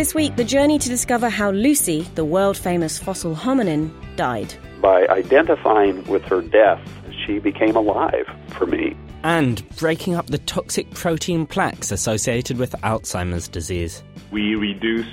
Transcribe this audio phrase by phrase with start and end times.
[0.00, 4.54] This week, the journey to discover how Lucy, the world famous fossil hominin, died.
[4.80, 6.80] By identifying with her death,
[7.26, 8.24] she became alive
[8.56, 8.96] for me.
[9.24, 14.02] And breaking up the toxic protein plaques associated with Alzheimer's disease.
[14.32, 15.04] We reduce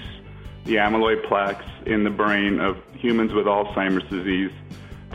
[0.64, 4.52] the amyloid plaques in the brain of humans with Alzheimer's disease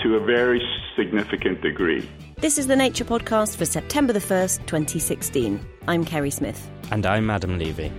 [0.03, 0.61] to a very
[0.99, 2.07] significant degree.
[2.37, 5.67] This is the Nature Podcast for September the 1st, 2016.
[5.89, 6.71] I'm Kerri Smith.
[6.91, 7.91] And I'm Adam Levy.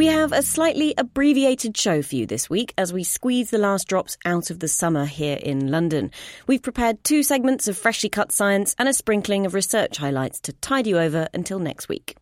[0.00, 3.86] We have a slightly abbreviated show for you this week as we squeeze the last
[3.86, 6.10] drops out of the summer here in London.
[6.46, 10.54] We've prepared two segments of freshly cut science and a sprinkling of research highlights to
[10.54, 12.16] tide you over until next week.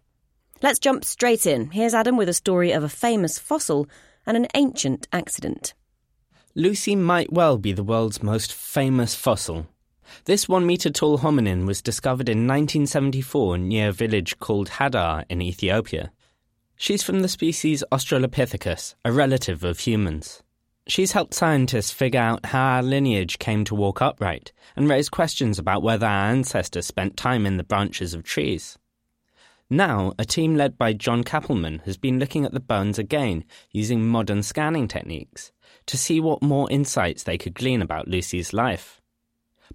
[0.61, 1.71] Let's jump straight in.
[1.71, 3.87] Here's Adam with a story of a famous fossil
[4.27, 5.73] and an ancient accident.
[6.57, 9.69] Lucy might well be the world's most famous fossil.
[10.25, 15.41] This one metre tall hominin was discovered in 1974 near a village called Hadar in
[15.41, 16.11] Ethiopia.
[16.81, 20.45] She's from the species Australopithecus, a relative of humans.
[20.87, 25.59] She's helped scientists figure out how our lineage came to walk upright and raise questions
[25.59, 28.79] about whether our ancestors spent time in the branches of trees.
[29.69, 34.07] Now, a team led by John Kappelman has been looking at the bones again using
[34.07, 35.51] modern scanning techniques
[35.87, 39.01] to see what more insights they could glean about Lucy's life.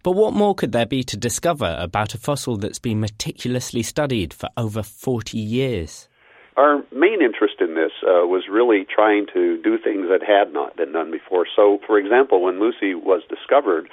[0.03, 4.33] But what more could there be to discover about a fossil that's been meticulously studied
[4.33, 6.07] for over 40 years?
[6.55, 10.77] Our main interest in this uh, was really trying to do things that had not
[10.77, 11.47] been done before.
[11.55, 13.89] So, for example, when Lucy was discovered,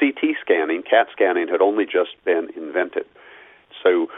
[0.00, 3.06] CT scanning, CAT scanning, had only just been invented.
[3.82, 4.08] So,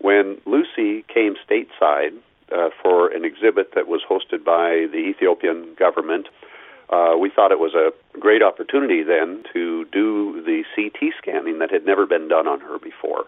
[0.00, 2.12] when Lucy came stateside
[2.52, 6.28] uh, for an exhibit that was hosted by the Ethiopian government,
[6.90, 11.70] uh, we thought it was a great opportunity then to do the CT scanning that
[11.70, 13.24] had never been done on her before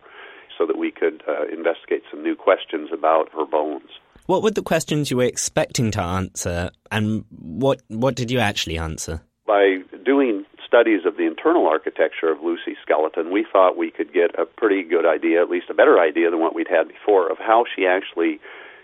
[0.56, 3.90] so that we could uh, investigate some new questions about her bones.
[4.26, 8.78] What were the questions you were expecting to answer, and what what did you actually
[8.78, 9.20] answer?
[9.46, 14.30] By doing studies of the internal architecture of Lucy's skeleton, we thought we could get
[14.38, 17.38] a pretty good idea, at least a better idea than what we'd had before, of
[17.38, 18.40] how she actually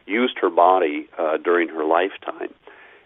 [0.07, 2.53] used her body uh, during her lifetime.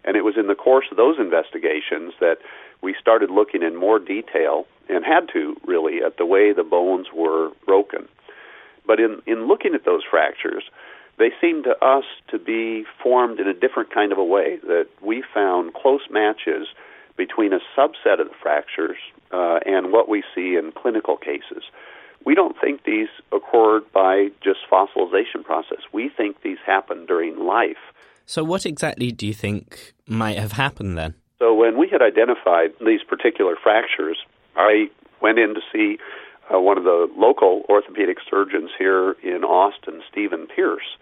[0.05, 2.39] And it was in the course of those investigations that
[2.83, 7.07] we started looking in more detail, and had to really, at the way the bones
[7.15, 7.51] were
[9.03, 10.65] in, in looking at those fractures,
[11.19, 14.87] they seem to us to be formed in a different kind of a way, that
[15.03, 16.69] we found close matches
[17.17, 18.97] between a subset of the fractures
[19.31, 21.65] uh, and what we see in clinical cases.
[22.25, 25.81] We don't think these occurred by just fossilization process.
[25.93, 27.83] We think these happen during life.
[28.27, 31.15] So what exactly do you think might have happened then?
[31.39, 34.17] So when we had identified these particular fractures,
[34.57, 34.87] I
[35.21, 35.99] went in to see
[36.53, 40.97] uh, one of the local orthopedic surgeons here in Austin, Stephen Pearce.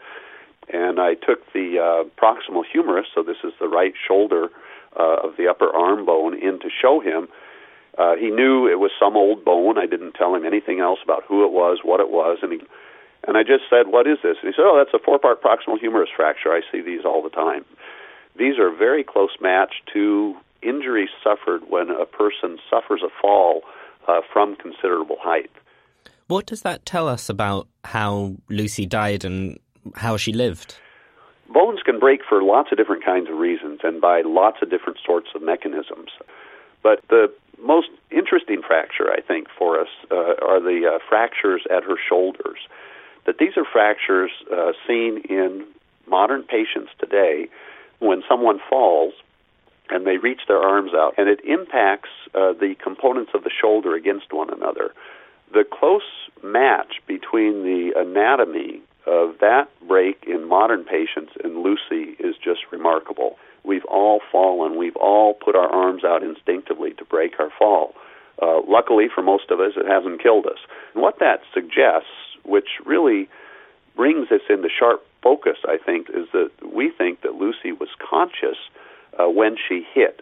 [0.73, 4.51] And I took the uh, proximal humerus, so this is the right shoulder
[4.99, 7.29] uh, of the upper arm bone, in to show him.
[7.99, 9.79] Uh, he knew it was some old bone.
[9.79, 12.61] I didn't tell him anything else about who it was, what it was, and he
[13.27, 15.79] and I just said, "What is this?" And he said, "Oh, that's a four-part proximal
[15.79, 16.53] humerus fracture.
[16.53, 17.65] I see these all the time."
[18.37, 23.63] These are very close match to injuries suffered when a person suffers a fall
[24.11, 25.51] uh, from considerable height.
[26.27, 29.59] What does that tell us about how Lucy died and
[29.95, 30.77] how she lived?
[31.53, 34.99] Bones can break for lots of different kinds of reasons and by lots of different
[35.05, 36.11] sorts of mechanisms.
[36.83, 41.83] But the most interesting fracture, I think, for us uh, are the uh, fractures at
[41.85, 42.59] her shoulders.
[43.27, 45.67] That these are fractures uh, seen in
[46.09, 47.49] modern patients today
[47.99, 49.15] when someone falls
[49.91, 53.95] and they reach their arms out, and it impacts uh, the components of the shoulder
[53.95, 54.93] against one another.
[55.53, 56.03] The close
[56.43, 63.37] match between the anatomy of that break in modern patients and Lucy is just remarkable.
[63.65, 64.79] We've all fallen.
[64.79, 67.95] We've all put our arms out instinctively to break our fall.
[68.41, 70.59] Uh, luckily for most of us, it hasn't killed us.
[70.95, 72.09] And what that suggests,
[72.45, 73.29] which really
[73.97, 78.57] brings us into sharp focus, I think, is that we think that Lucy was conscious
[79.19, 80.21] uh, when she hit.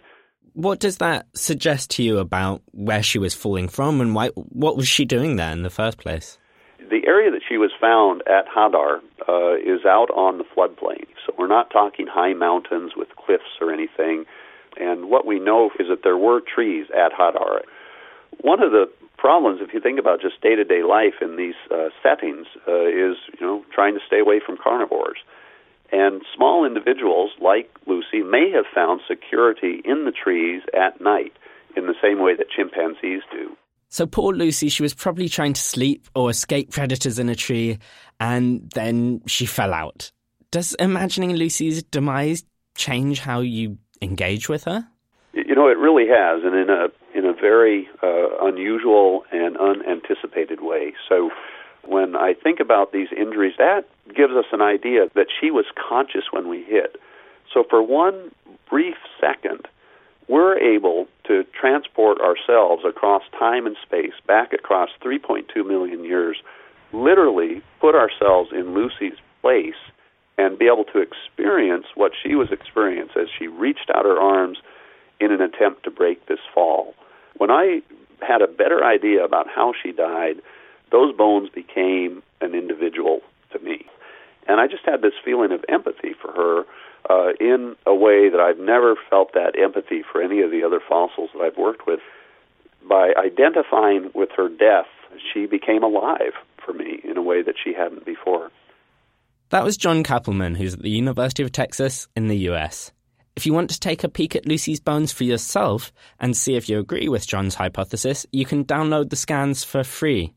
[0.54, 4.76] What does that suggest to you about where she was falling from and why, what
[4.76, 6.38] was she doing there in the first place?
[6.78, 11.06] The area that she was found at Hadar uh, is out on the floodplain.
[11.26, 14.24] So we're not talking high mountains with cliffs or anything.
[14.80, 17.60] And what we know is that there were trees at Hadar.
[18.40, 18.86] One of the
[19.16, 22.86] problems, if you think about just day to day life in these uh, settings, uh,
[22.86, 25.18] is you know trying to stay away from carnivores.
[25.90, 31.32] And small individuals like Lucy may have found security in the trees at night
[31.76, 33.56] in the same way that chimpanzees do.
[33.90, 37.78] So poor Lucy, she was probably trying to sleep or escape predators in a tree,
[38.20, 40.12] and then she fell out.
[40.50, 42.44] Does imagining Lucy's demise
[42.76, 44.86] change how you engage with her?
[45.32, 50.60] You know, it really has, and in a in a very uh, unusual and unanticipated
[50.60, 50.94] way.
[51.08, 51.30] So,
[51.88, 56.24] when I think about these injuries, that gives us an idea that she was conscious
[56.30, 56.96] when we hit.
[57.52, 58.30] So, for one
[58.68, 59.66] brief second,
[60.28, 66.36] we're able to transport ourselves across time and space, back across 3.2 million years,
[66.92, 69.80] literally put ourselves in Lucy's place
[70.36, 74.58] and be able to experience what she was experiencing as she reached out her arms
[75.20, 76.94] in an attempt to break this fall.
[77.38, 77.80] When I
[78.20, 80.36] had a better idea about how she died,
[80.90, 83.20] those bones became an individual
[83.52, 83.86] to me.
[84.46, 86.64] And I just had this feeling of empathy for her
[87.10, 90.80] uh, in a way that I've never felt that empathy for any of the other
[90.86, 92.00] fossils that I've worked with.
[92.88, 94.86] By identifying with her death,
[95.32, 96.32] she became alive
[96.64, 98.50] for me in a way that she hadn't before.
[99.50, 102.92] That was John Kappelman, who's at the University of Texas in the US.
[103.36, 106.68] If you want to take a peek at Lucy's bones for yourself and see if
[106.68, 110.34] you agree with John's hypothesis, you can download the scans for free.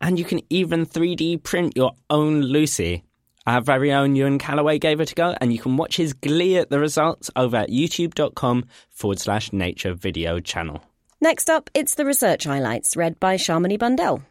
[0.00, 3.04] And you can even 3D print your own Lucy.
[3.46, 6.56] Our very own Ewen Callaway gave it a go, and you can watch his glee
[6.56, 10.82] at the results over at youtube.com forward slash nature video channel.
[11.20, 14.22] Next up, it's the research highlights read by Shamini Bundell.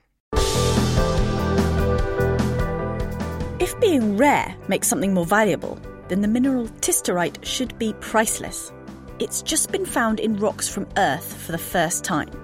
[3.60, 8.74] If being rare makes something more valuable, then the mineral tistarite should be priceless.
[9.20, 12.43] It's just been found in rocks from Earth for the first time.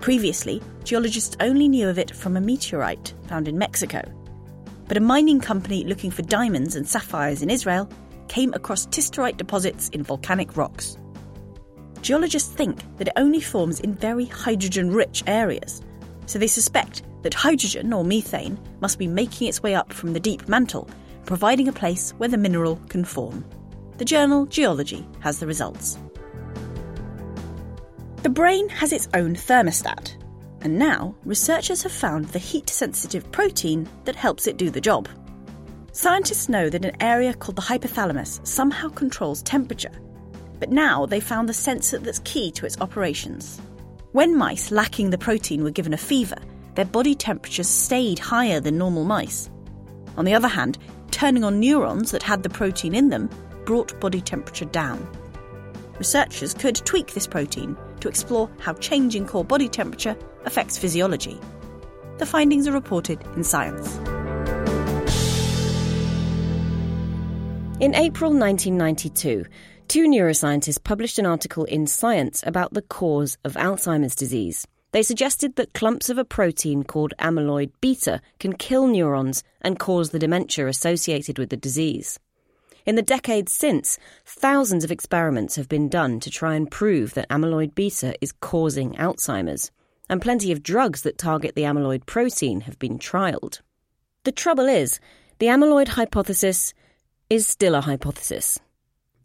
[0.00, 4.02] Previously, geologists only knew of it from a meteorite found in Mexico
[4.90, 7.88] but a mining company looking for diamonds and sapphires in Israel
[8.26, 10.98] came across tistarite deposits in volcanic rocks.
[12.02, 15.80] Geologists think that it only forms in very hydrogen rich areas,
[16.26, 20.18] so they suspect that hydrogen or methane must be making its way up from the
[20.18, 20.90] deep mantle,
[21.24, 23.44] providing a place where the mineral can form.
[23.98, 25.98] The journal Geology has the results.
[28.22, 30.14] The brain has its own thermostat,
[30.60, 35.08] and now, researchers have found the heat sensitive protein that helps it do the job.
[35.92, 39.92] Scientists know that an area called the hypothalamus somehow controls temperature,
[40.58, 43.58] but now they found the sensor that's key to its operations.
[44.12, 46.36] When mice lacking the protein were given a fever,
[46.74, 49.48] their body temperatures stayed higher than normal mice.
[50.18, 50.76] On the other hand,
[51.10, 53.30] turning on neurons that had the protein in them
[53.64, 55.08] brought body temperature down.
[55.98, 61.38] Researchers could tweak this protein to explore how changing core body temperature affects physiology.
[62.18, 63.96] The findings are reported in Science.
[67.80, 69.46] In April 1992,
[69.88, 74.66] two neuroscientists published an article in Science about the cause of Alzheimer's disease.
[74.92, 80.10] They suggested that clumps of a protein called amyloid beta can kill neurons and cause
[80.10, 82.18] the dementia associated with the disease.
[82.86, 87.28] In the decades since, thousands of experiments have been done to try and prove that
[87.28, 89.70] amyloid beta is causing Alzheimer's
[90.10, 93.60] and plenty of drugs that target the amyloid protein have been trialled.
[94.24, 94.98] The trouble is,
[95.38, 96.74] the amyloid hypothesis
[97.30, 98.58] is still a hypothesis.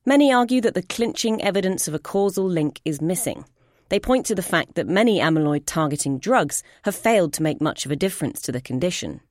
[0.05, 3.45] Many argue that the clinching evidence of a causal link is missing.
[3.89, 7.85] They point to the fact that many amyloid targeting drugs have failed to make much
[7.85, 9.21] of a difference to the condition.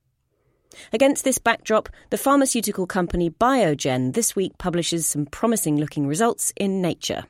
[0.93, 6.81] Against this backdrop, the pharmaceutical company Biogen this week publishes some promising looking results in
[6.81, 7.25] Nature.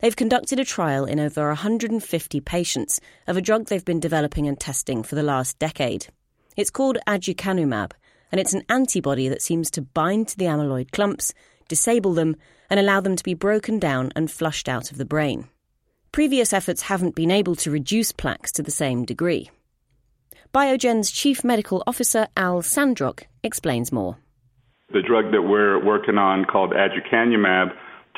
[0.00, 4.58] They've conducted a trial in over 150 patients of a drug they've been developing and
[4.58, 6.06] testing for the last decade.
[6.56, 7.92] It's called aducanumab,
[8.32, 11.32] and it's an antibody that seems to bind to the amyloid clumps,
[11.68, 12.36] disable them,
[12.70, 15.48] and allow them to be broken down and flushed out of the brain.
[16.12, 19.50] Previous efforts haven't been able to reduce plaques to the same degree.
[20.54, 24.16] Biogen's Chief Medical Officer Al Sandrock explains more.
[24.92, 27.68] The drug that we're working on, called aducanumab,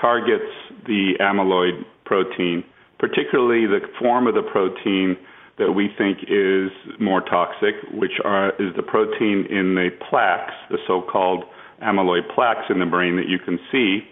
[0.01, 0.45] targets
[0.87, 2.63] the amyloid protein,
[3.01, 5.17] particularly the form of the protein
[5.59, 6.71] that we think is
[7.01, 11.45] more toxic, which are, is the protein in the plaques, the so-called
[11.83, 14.07] amyloid plaques in the brain that you can see,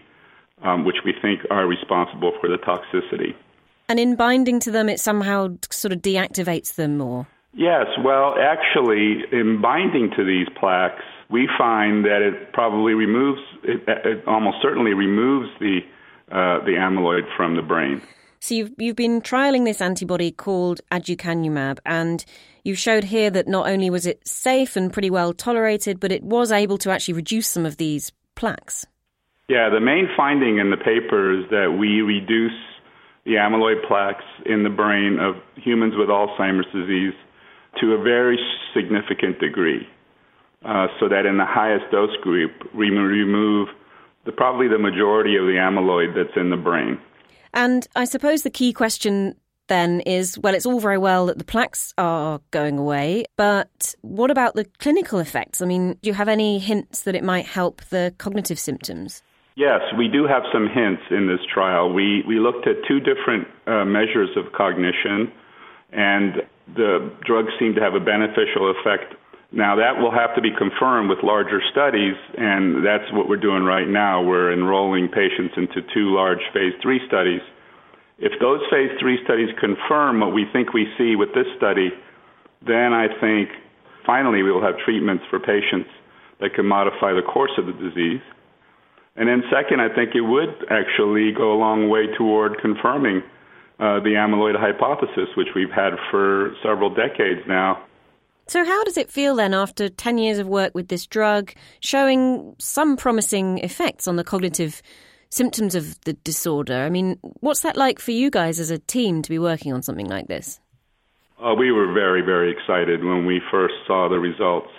[0.65, 3.35] um, which we think are responsible for the toxicity.
[3.89, 7.29] And in binding to them, it somehow sort of deactivates them more.
[7.55, 13.83] Yes, well, actually, in binding to these plaques, we find that it probably removes, it,
[13.87, 15.81] it almost certainly removes the
[16.31, 18.03] uh, the amyloid from the brain.
[18.41, 22.25] So you've you've been trialing this antibody called aducanumab, and
[22.65, 26.23] you showed here that not only was it safe and pretty well tolerated, but it
[26.23, 28.87] was able to actually reduce some of these plaques.
[29.49, 32.53] Yeah, the main finding in the paper is that we reduce
[33.25, 37.15] the amyloid plaques in the brain of humans with Alzheimer's disease
[37.81, 38.39] to a very
[38.75, 39.87] significant degree.
[40.65, 43.69] Uh, so that in the highest dose group, we remove
[44.25, 46.99] the, probably the majority of the amyloid that's in the brain.
[47.55, 49.37] And I suppose the key question
[49.69, 54.31] then is well, it's all very well that the plaques are going away, but what
[54.31, 55.63] about the clinical effects?
[55.63, 59.23] I mean, do you have any hints that it might help the cognitive symptoms?
[59.57, 61.93] Yes, we do have some hints in this trial.
[61.93, 65.33] We we looked at two different uh, measures of cognition,
[65.93, 66.43] and
[66.75, 69.15] the drugs seem to have a beneficial effect.
[69.51, 73.65] Now that will have to be confirmed with larger studies, and that's what we're doing
[73.65, 74.23] right now.
[74.23, 77.41] We're enrolling patients into two large phase three studies.
[78.19, 81.91] If those phase three studies confirm what we think we see with this study,
[82.67, 83.49] then I think
[84.05, 85.89] finally we will have treatments for patients
[86.41, 88.21] that can modify the course of the disease.
[89.17, 93.23] And then, second, I think it would actually go a long way toward confirming
[93.79, 97.83] uh, the amyloid hypothesis, which we've had for several decades now.
[98.49, 102.57] So, how does it feel then after 10 years of work with this drug, showing
[102.59, 104.81] some promising effects on the cognitive
[105.29, 106.75] symptoms of the disorder?
[106.75, 109.83] I mean, what's that like for you guys as a team to be working on
[109.83, 110.61] something like this?
[111.45, 114.71] Uh, we were very, very excited when we first saw the results.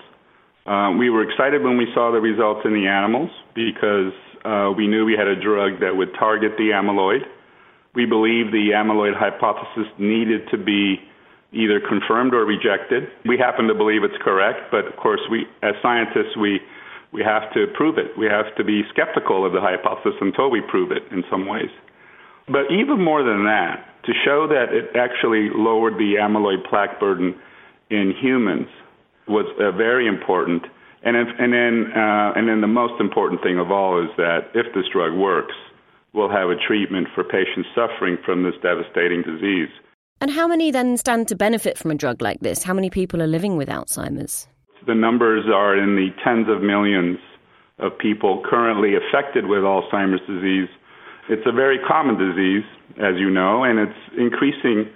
[0.65, 4.13] Uh, we were excited when we saw the results in the animals because
[4.43, 7.21] uh, we knew we had a drug that would target the amyloid.
[7.95, 11.01] We believe the amyloid hypothesis needed to be
[11.51, 13.09] either confirmed or rejected.
[13.25, 16.59] We happen to believe it's correct, but of course, we, as scientists, we
[17.11, 18.15] we have to prove it.
[18.17, 21.71] We have to be skeptical of the hypothesis until we prove it in some ways.
[22.47, 27.35] But even more than that, to show that it actually lowered the amyloid plaque burden
[27.89, 28.67] in humans
[29.27, 30.63] was uh, very important.
[31.03, 34.49] And, if, and then, uh, and then the most important thing of all is that
[34.53, 35.53] if this drug works,
[36.13, 39.69] we'll have a treatment for patients suffering from this devastating disease.
[40.21, 42.63] And how many then stand to benefit from a drug like this?
[42.63, 44.47] How many people are living with Alzheimer's?
[44.85, 47.19] The numbers are in the tens of millions
[47.79, 50.67] of people currently affected with Alzheimer's disease.
[51.29, 52.63] It's a very common disease,
[52.97, 54.89] as you know, and it's increasing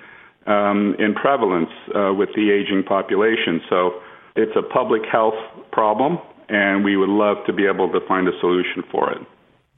[0.48, 3.62] um, in prevalence uh, with the aging population.
[3.70, 4.02] So
[4.36, 5.40] it's a public health
[5.72, 6.18] problem,
[6.50, 9.22] and we would love to be able to find a solution for it.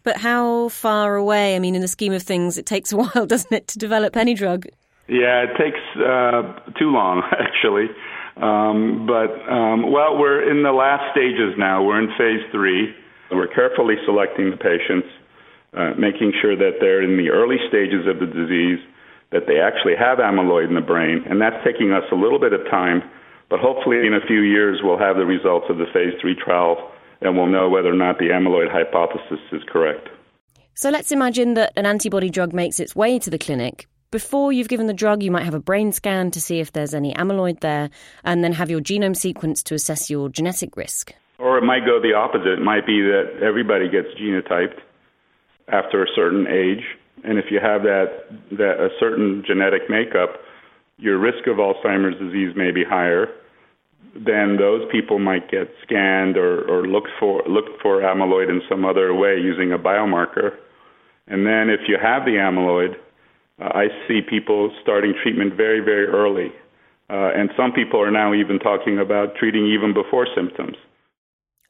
[0.05, 1.55] But how far away?
[1.55, 4.15] I mean, in the scheme of things, it takes a while, doesn't it, to develop
[4.15, 4.67] any drug?
[5.09, 6.41] Yeah, it takes uh,
[6.79, 7.89] too long, actually.
[8.37, 11.83] Um, but, um, well, we're in the last stages now.
[11.83, 12.95] We're in phase three.
[13.31, 15.07] We're carefully selecting the patients,
[15.73, 18.79] uh, making sure that they're in the early stages of the disease,
[19.31, 22.53] that they actually have amyloid in the brain, and that's taking us a little bit
[22.53, 23.01] of time
[23.49, 26.91] but hopefully, in a few years, we'll have the results of the phase three trial
[27.21, 30.09] and we'll know whether or not the amyloid hypothesis is correct.
[30.73, 33.87] So let's imagine that an antibody drug makes its way to the clinic.
[34.11, 36.93] Before you've given the drug, you might have a brain scan to see if there's
[36.93, 37.89] any amyloid there,
[38.23, 41.13] and then have your genome sequenced to assess your genetic risk.
[41.37, 42.47] Or it might go the opposite.
[42.47, 44.79] It might be that everybody gets genotyped
[45.67, 46.83] after a certain age,
[47.23, 50.37] and if you have that, that a certain genetic makeup,
[50.97, 53.27] your risk of Alzheimer's disease may be higher,
[54.15, 58.85] then those people might get scanned or, or looked for looked for amyloid in some
[58.85, 60.55] other way using a biomarker.
[61.27, 62.95] And then if you have the amyloid,
[63.61, 66.51] uh, I see people starting treatment very, very early.
[67.09, 70.77] Uh, and some people are now even talking about treating even before symptoms.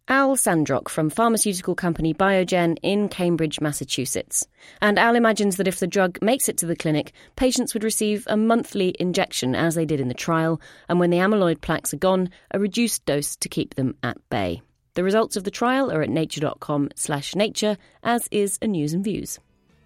[0.08, 4.48] Al Sandrock from pharmaceutical company Biogen in Cambridge, Massachusetts.
[4.80, 8.24] And Al imagines that if the drug makes it to the clinic, patients would receive
[8.28, 11.98] a monthly injection as they did in the trial, and when the amyloid plaques are
[11.98, 14.62] gone, a reduced dose to keep them at bay.
[14.94, 19.04] The results of the trial are at nature.com slash nature, as is a news and
[19.04, 19.40] views.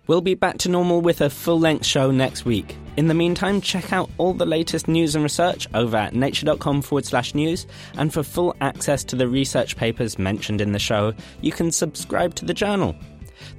[0.09, 2.75] We'll be back to normal with a full length show next week.
[2.97, 7.05] In the meantime, check out all the latest news and research over at nature.com forward
[7.05, 7.67] slash news.
[7.93, 12.33] And for full access to the research papers mentioned in the show, you can subscribe
[12.35, 12.95] to the journal.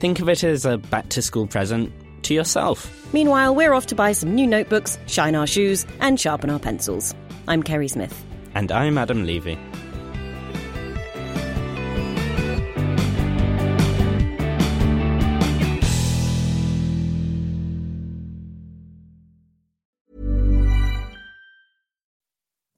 [0.01, 1.93] Think of it as a back to school present
[2.25, 2.91] to yourself.
[3.15, 7.15] Meanwhile, we're off to buy some new notebooks, shine our shoes, and sharpen our pencils.
[7.47, 8.25] I'm Kerri Smith.
[8.57, 9.57] And I'm Adam Levy.